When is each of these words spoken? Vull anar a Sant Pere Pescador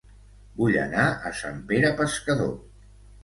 Vull 0.61 0.77
anar 0.83 1.03
a 1.29 1.33
Sant 1.41 1.61
Pere 1.73 1.91
Pescador 2.01 2.51